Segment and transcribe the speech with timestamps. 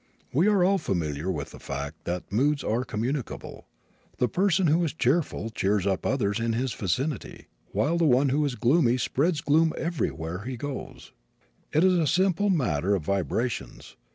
[0.33, 3.67] We are all familiar with the fact that moods are communicable.
[4.17, 8.43] The person who is cheerful cheers up others in his vicinity, while the one who
[8.43, 11.11] is gloomy spreads gloom wherever he goes.
[11.71, 13.95] It is a simple matter of vibrations.